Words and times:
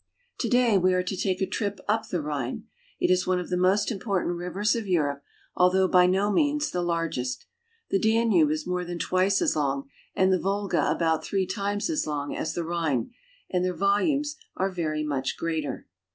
TO 0.39 0.49
DAY 0.49 0.79
we 0.79 0.95
are 0.95 1.03
to 1.03 1.15
take 1.15 1.41
a 1.43 1.47
trip 1.47 1.79
up 1.87 2.07
the 2.07 2.23
Rhine. 2.23 2.63
It 2.99 3.11
is 3.11 3.27
one 3.27 3.39
of 3.39 3.51
the 3.51 3.55
most 3.55 3.91
important 3.91 4.35
rivers 4.35 4.73
of 4.75 4.87
Europe, 4.87 5.21
although 5.55 5.87
by 5.87 6.07
no 6.07 6.31
means 6.31 6.71
the 6.71 6.81
largest. 6.81 7.45
The 7.91 7.99
Danube 7.99 8.49
is 8.49 8.65
more 8.65 8.83
than 8.83 8.97
twice 8.97 9.43
as 9.43 9.55
long, 9.55 9.89
and 10.15 10.33
the 10.33 10.39
Volga 10.39 10.89
about 10.89 11.23
three 11.23 11.45
times 11.45 11.87
as 11.87 12.07
long, 12.07 12.35
as 12.35 12.55
the 12.55 12.63
Rhine, 12.65 13.11
and 13.51 13.63
their 13.63 13.75
vol 13.75 13.99
umes 13.99 14.37
are 14.57 14.71
very 14.71 15.03
much 15.03 15.37
greater. 15.37 15.85